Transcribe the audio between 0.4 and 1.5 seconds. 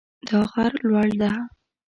غر لوړ ده